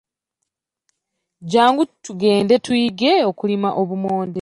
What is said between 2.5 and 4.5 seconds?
tuyige okulima obumonde.